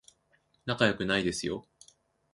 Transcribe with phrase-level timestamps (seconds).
[0.65, 1.63] 仲良くないですよ